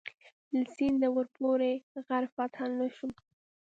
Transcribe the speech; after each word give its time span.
له 0.57 0.61
سینده 0.75 1.07
ورپورې 1.15 1.73
غر 2.07 2.23
فتح 2.35 2.61
نه 2.77 2.87
شو. 2.95 3.07